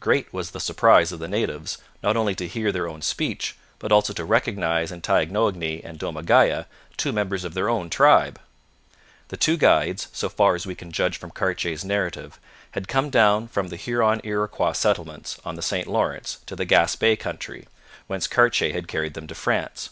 Great 0.00 0.32
was 0.32 0.50
the 0.50 0.58
surprise 0.58 1.12
of 1.12 1.20
the 1.20 1.28
natives 1.28 1.78
not 2.02 2.16
only 2.16 2.34
to 2.34 2.48
hear 2.48 2.72
their 2.72 2.88
own 2.88 3.00
speech, 3.00 3.54
but 3.78 3.92
also 3.92 4.12
to 4.12 4.24
recognize 4.24 4.90
in 4.90 5.00
Taignoagny 5.00 5.84
and 5.84 6.00
Domagaya 6.00 6.66
two 6.96 7.12
members 7.12 7.44
of 7.44 7.54
their 7.54 7.68
own 7.68 7.88
tribe. 7.88 8.40
The 9.28 9.36
two 9.36 9.56
guides, 9.56 10.08
so 10.12 10.28
far 10.28 10.56
as 10.56 10.66
we 10.66 10.74
can 10.74 10.90
judge 10.90 11.16
from 11.16 11.30
Cartier's 11.30 11.84
narrative, 11.84 12.40
had 12.72 12.88
come 12.88 13.08
down 13.08 13.46
from 13.46 13.68
the 13.68 13.76
Huron 13.76 14.20
Iroquois 14.24 14.72
settlements 14.72 15.38
on 15.44 15.54
the 15.54 15.62
St 15.62 15.86
Lawrence 15.86 16.38
to 16.46 16.56
the 16.56 16.66
Gaspe 16.66 17.14
country, 17.16 17.68
whence 18.08 18.26
Cartier 18.26 18.72
had 18.72 18.88
carried 18.88 19.14
them 19.14 19.28
to 19.28 19.34
France. 19.36 19.90